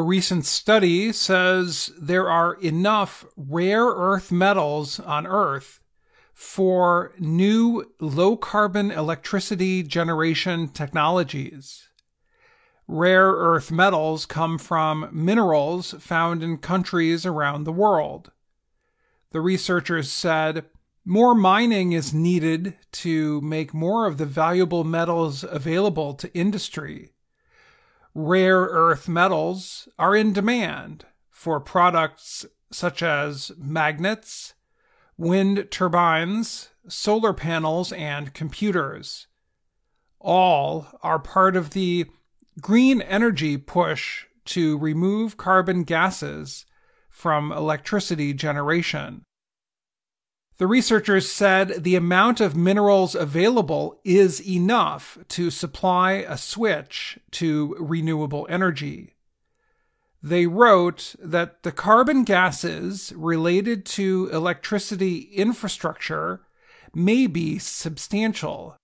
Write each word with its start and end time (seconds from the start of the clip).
A 0.00 0.02
recent 0.02 0.46
study 0.46 1.12
says 1.12 1.92
there 2.00 2.26
are 2.26 2.54
enough 2.54 3.26
rare 3.36 3.84
earth 3.84 4.32
metals 4.32 4.98
on 4.98 5.26
Earth 5.26 5.80
for 6.32 7.12
new 7.18 7.84
low 8.00 8.34
carbon 8.38 8.90
electricity 8.90 9.82
generation 9.82 10.68
technologies. 10.68 11.90
Rare 12.88 13.28
earth 13.30 13.70
metals 13.70 14.24
come 14.24 14.56
from 14.56 15.10
minerals 15.12 15.94
found 15.98 16.42
in 16.42 16.56
countries 16.56 17.26
around 17.26 17.64
the 17.64 17.70
world. 17.70 18.32
The 19.32 19.42
researchers 19.42 20.10
said 20.10 20.64
more 21.04 21.34
mining 21.34 21.92
is 21.92 22.14
needed 22.14 22.74
to 22.92 23.42
make 23.42 23.74
more 23.74 24.06
of 24.06 24.16
the 24.16 24.24
valuable 24.24 24.82
metals 24.82 25.44
available 25.44 26.14
to 26.14 26.34
industry. 26.34 27.12
Rare 28.14 28.60
earth 28.62 29.08
metals 29.08 29.88
are 29.98 30.16
in 30.16 30.32
demand 30.32 31.04
for 31.30 31.60
products 31.60 32.44
such 32.72 33.02
as 33.02 33.52
magnets, 33.56 34.54
wind 35.16 35.68
turbines, 35.70 36.70
solar 36.88 37.32
panels, 37.32 37.92
and 37.92 38.34
computers. 38.34 39.26
All 40.18 40.86
are 41.02 41.18
part 41.18 41.56
of 41.56 41.70
the 41.70 42.06
green 42.60 43.00
energy 43.02 43.56
push 43.56 44.26
to 44.46 44.76
remove 44.78 45.36
carbon 45.36 45.84
gases 45.84 46.66
from 47.08 47.52
electricity 47.52 48.32
generation. 48.32 49.24
The 50.60 50.66
researchers 50.66 51.26
said 51.32 51.84
the 51.84 51.96
amount 51.96 52.38
of 52.38 52.54
minerals 52.54 53.14
available 53.14 53.98
is 54.04 54.46
enough 54.46 55.16
to 55.28 55.48
supply 55.48 56.26
a 56.28 56.36
switch 56.36 57.18
to 57.30 57.74
renewable 57.80 58.46
energy. 58.50 59.14
They 60.22 60.46
wrote 60.46 61.14
that 61.18 61.62
the 61.62 61.72
carbon 61.72 62.24
gases 62.24 63.10
related 63.16 63.86
to 63.86 64.28
electricity 64.34 65.30
infrastructure 65.32 66.42
may 66.94 67.26
be 67.26 67.58
substantial. 67.58 68.76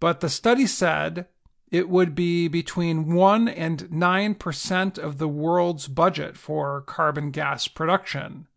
But 0.00 0.18
the 0.18 0.28
study 0.28 0.66
said 0.66 1.28
it 1.70 1.88
would 1.88 2.16
be 2.16 2.48
between 2.48 3.14
1 3.14 3.46
and 3.46 3.84
9% 3.84 4.98
of 4.98 5.18
the 5.18 5.28
world's 5.28 5.86
budget 5.86 6.36
for 6.36 6.80
carbon 6.80 7.30
gas 7.30 7.68
production. 7.68 8.48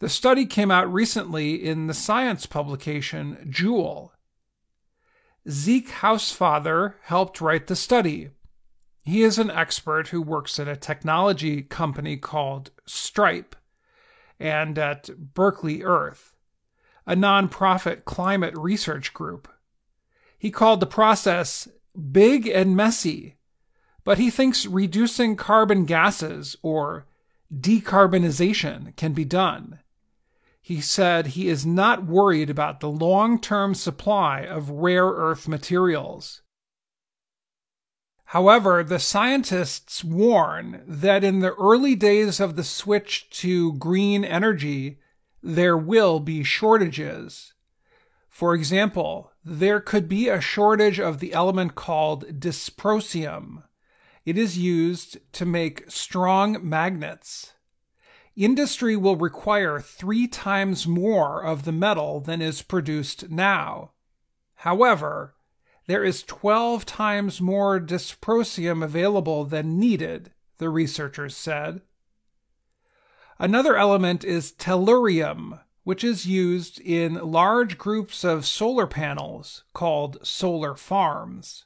The 0.00 0.08
study 0.08 0.46
came 0.46 0.70
out 0.70 0.92
recently 0.92 1.54
in 1.54 1.88
the 1.88 1.94
science 1.94 2.46
publication 2.46 3.48
Joule. 3.50 4.12
Zeke 5.48 5.88
Hausfather 5.88 6.94
helped 7.02 7.40
write 7.40 7.66
the 7.66 7.74
study. 7.74 8.30
He 9.02 9.22
is 9.22 9.38
an 9.38 9.50
expert 9.50 10.08
who 10.08 10.22
works 10.22 10.60
at 10.60 10.68
a 10.68 10.76
technology 10.76 11.62
company 11.62 12.16
called 12.16 12.70
Stripe 12.86 13.56
and 14.38 14.78
at 14.78 15.10
Berkeley 15.34 15.82
Earth, 15.82 16.36
a 17.06 17.16
nonprofit 17.16 18.04
climate 18.04 18.56
research 18.56 19.12
group. 19.12 19.48
He 20.38 20.52
called 20.52 20.78
the 20.78 20.86
process 20.86 21.66
big 22.12 22.46
and 22.46 22.76
messy, 22.76 23.38
but 24.04 24.18
he 24.18 24.30
thinks 24.30 24.64
reducing 24.64 25.34
carbon 25.34 25.86
gases 25.86 26.56
or 26.62 27.06
decarbonization 27.52 28.94
can 28.94 29.12
be 29.12 29.24
done. 29.24 29.80
He 30.60 30.80
said 30.80 31.28
he 31.28 31.48
is 31.48 31.64
not 31.64 32.06
worried 32.06 32.50
about 32.50 32.80
the 32.80 32.90
long 32.90 33.40
term 33.40 33.74
supply 33.74 34.40
of 34.40 34.70
rare 34.70 35.06
earth 35.06 35.48
materials. 35.48 36.42
However, 38.32 38.84
the 38.84 38.98
scientists 38.98 40.04
warn 40.04 40.82
that 40.86 41.24
in 41.24 41.38
the 41.38 41.54
early 41.54 41.94
days 41.94 42.40
of 42.40 42.56
the 42.56 42.64
switch 42.64 43.30
to 43.40 43.72
green 43.74 44.22
energy, 44.22 44.98
there 45.42 45.78
will 45.78 46.20
be 46.20 46.42
shortages. 46.42 47.54
For 48.28 48.54
example, 48.54 49.32
there 49.42 49.80
could 49.80 50.08
be 50.08 50.28
a 50.28 50.42
shortage 50.42 51.00
of 51.00 51.20
the 51.20 51.32
element 51.32 51.74
called 51.74 52.38
dysprosium. 52.38 53.62
It 54.26 54.36
is 54.36 54.58
used 54.58 55.16
to 55.32 55.46
make 55.46 55.90
strong 55.90 56.58
magnets. 56.60 57.54
Industry 58.38 58.94
will 58.94 59.16
require 59.16 59.80
three 59.80 60.28
times 60.28 60.86
more 60.86 61.42
of 61.44 61.64
the 61.64 61.72
metal 61.72 62.20
than 62.20 62.40
is 62.40 62.62
produced 62.62 63.30
now. 63.30 63.90
However, 64.54 65.34
there 65.88 66.04
is 66.04 66.22
12 66.22 66.86
times 66.86 67.40
more 67.40 67.80
dysprosium 67.80 68.84
available 68.84 69.44
than 69.44 69.80
needed, 69.80 70.30
the 70.58 70.68
researchers 70.68 71.36
said. 71.36 71.80
Another 73.40 73.76
element 73.76 74.22
is 74.22 74.52
tellurium, 74.52 75.58
which 75.82 76.04
is 76.04 76.24
used 76.24 76.80
in 76.80 77.14
large 77.14 77.76
groups 77.76 78.22
of 78.22 78.46
solar 78.46 78.86
panels 78.86 79.64
called 79.74 80.24
solar 80.24 80.76
farms. 80.76 81.64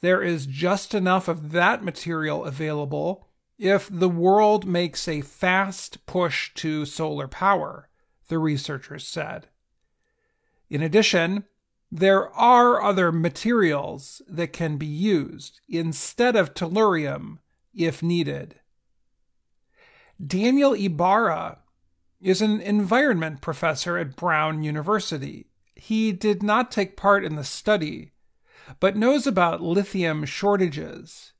There 0.00 0.24
is 0.24 0.44
just 0.44 0.92
enough 0.92 1.28
of 1.28 1.52
that 1.52 1.84
material 1.84 2.44
available 2.44 3.27
if 3.58 3.88
the 3.90 4.08
world 4.08 4.66
makes 4.66 5.08
a 5.08 5.20
fast 5.20 6.06
push 6.06 6.54
to 6.54 6.84
solar 6.84 7.26
power, 7.26 7.88
the 8.28 8.38
researchers 8.38 9.06
said. 9.06 9.48
In 10.70 10.82
addition, 10.82 11.44
there 11.90 12.30
are 12.34 12.82
other 12.82 13.10
materials 13.10 14.22
that 14.28 14.52
can 14.52 14.76
be 14.76 14.86
used 14.86 15.60
instead 15.68 16.36
of 16.36 16.54
tellurium 16.54 17.38
if 17.74 18.02
needed. 18.02 18.60
Daniel 20.24 20.74
Ibarra 20.74 21.58
is 22.20 22.42
an 22.42 22.60
environment 22.60 23.40
professor 23.40 23.96
at 23.96 24.16
Brown 24.16 24.62
University. 24.62 25.46
He 25.74 26.12
did 26.12 26.42
not 26.42 26.70
take 26.70 26.96
part 26.96 27.24
in 27.24 27.36
the 27.36 27.44
study, 27.44 28.12
but 28.80 28.96
knows 28.96 29.26
about 29.26 29.62
lithium 29.62 30.24
shortages. 30.24 31.32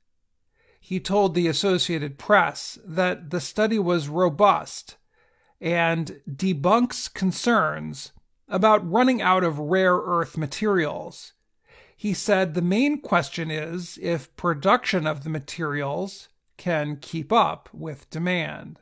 He 0.89 0.99
told 0.99 1.35
the 1.35 1.47
Associated 1.47 2.17
Press 2.17 2.79
that 2.83 3.29
the 3.29 3.39
study 3.39 3.77
was 3.77 4.07
robust 4.07 4.97
and 5.61 6.19
debunks 6.27 7.13
concerns 7.13 8.11
about 8.47 8.89
running 8.89 9.21
out 9.21 9.43
of 9.43 9.59
rare 9.59 9.97
earth 9.97 10.35
materials. 10.35 11.33
He 11.95 12.15
said 12.15 12.55
the 12.55 12.63
main 12.63 13.01
question 13.01 13.51
is 13.51 13.99
if 14.01 14.35
production 14.35 15.05
of 15.05 15.23
the 15.23 15.29
materials 15.29 16.29
can 16.57 16.97
keep 16.99 17.31
up 17.31 17.69
with 17.71 18.09
demand. 18.09 18.79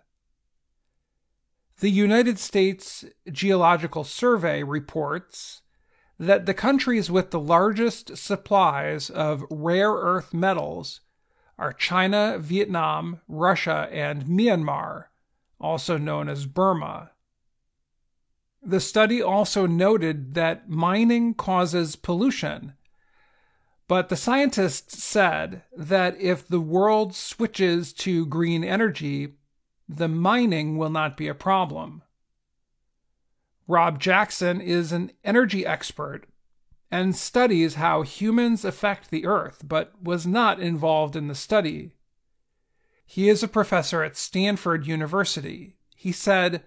The 1.81 1.91
United 1.91 2.39
States 2.39 3.03
Geological 3.29 4.05
Survey 4.05 4.63
reports 4.63 5.61
that 6.17 6.45
the 6.45 6.53
countries 6.53 7.11
with 7.11 7.31
the 7.31 7.39
largest 7.41 8.15
supplies 8.15 9.09
of 9.09 9.43
rare 9.51 9.91
earth 9.91 10.33
metals 10.33 11.01
are 11.57 11.73
China, 11.73 12.37
Vietnam, 12.39 13.21
Russia, 13.27 13.89
and 13.91 14.25
Myanmar, 14.25 15.05
also 15.59 15.97
known 15.97 16.29
as 16.29 16.45
Burma. 16.45 17.11
The 18.61 18.79
study 18.79 19.21
also 19.21 19.65
noted 19.65 20.33
that 20.33 20.69
mining 20.69 21.33
causes 21.33 21.95
pollution, 21.95 22.73
but 23.87 24.09
the 24.09 24.17
scientists 24.17 25.01
said 25.01 25.63
that 25.75 26.19
if 26.19 26.47
the 26.47 26.59
world 26.59 27.15
switches 27.15 27.93
to 27.93 28.25
green 28.25 28.63
energy, 28.63 29.35
the 29.87 30.09
mining 30.09 30.77
will 30.77 30.89
not 30.89 31.15
be 31.15 31.27
a 31.27 31.33
problem. 31.33 32.03
Rob 33.67 33.99
Jackson 33.99 34.59
is 34.61 34.91
an 34.91 35.11
energy 35.23 35.65
expert 35.65 36.25
and 36.89 37.15
studies 37.15 37.75
how 37.75 38.01
humans 38.01 38.63
affect 38.63 39.09
the 39.09 39.25
earth, 39.25 39.63
but 39.65 39.93
was 40.01 40.25
not 40.25 40.59
involved 40.59 41.15
in 41.15 41.27
the 41.27 41.35
study. 41.35 41.93
He 43.05 43.29
is 43.29 43.43
a 43.43 43.47
professor 43.47 44.03
at 44.03 44.17
Stanford 44.17 44.85
University. 44.85 45.75
He 45.95 46.11
said, 46.11 46.63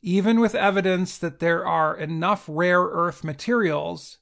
even 0.00 0.38
with 0.38 0.54
evidence 0.54 1.18
that 1.18 1.40
there 1.40 1.66
are 1.66 1.96
enough 1.96 2.44
rare 2.48 2.82
earth 2.82 3.24
materials, 3.24 4.18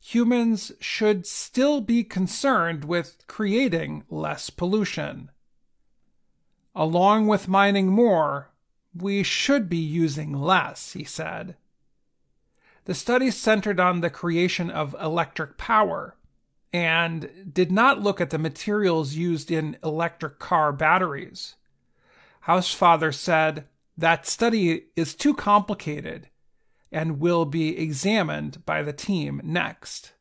humans 0.00 0.72
should 0.80 1.26
still 1.26 1.80
be 1.80 2.02
concerned 2.02 2.84
with 2.84 3.24
creating 3.26 4.04
less 4.08 4.50
pollution. 4.50 5.30
Along 6.74 7.26
with 7.26 7.48
mining 7.48 7.88
more, 7.88 8.50
we 8.94 9.22
should 9.22 9.68
be 9.68 9.78
using 9.78 10.32
less, 10.32 10.92
he 10.92 11.04
said. 11.04 11.56
The 12.86 12.94
study 12.94 13.32
centered 13.32 13.80
on 13.80 14.00
the 14.00 14.10
creation 14.10 14.70
of 14.70 14.94
electric 15.00 15.58
power 15.58 16.16
and 16.72 17.52
did 17.52 17.72
not 17.72 18.00
look 18.00 18.20
at 18.20 18.30
the 18.30 18.38
materials 18.38 19.14
used 19.14 19.50
in 19.50 19.76
electric 19.82 20.38
car 20.38 20.72
batteries. 20.72 21.56
Hausfather 22.46 23.12
said 23.12 23.66
that 23.98 24.26
study 24.26 24.86
is 24.94 25.14
too 25.14 25.34
complicated 25.34 26.28
and 26.92 27.18
will 27.18 27.44
be 27.44 27.76
examined 27.76 28.64
by 28.64 28.82
the 28.82 28.92
team 28.92 29.40
next. 29.42 30.12